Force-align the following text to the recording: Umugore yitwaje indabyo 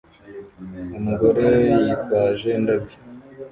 Umugore 0.97 1.45
yitwaje 1.85 2.47
indabyo 2.59 2.97